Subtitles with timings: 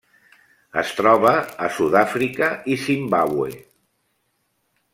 [0.81, 1.33] Es troba
[1.67, 3.51] a Sud-àfrica i Zimbàbue.